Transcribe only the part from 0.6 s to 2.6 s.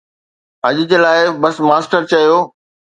”اڄ جي لاءِ بس،“ ماسٽر چيو.